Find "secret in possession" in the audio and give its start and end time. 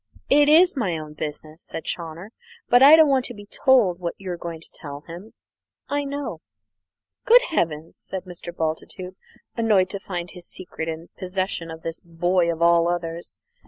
10.49-11.69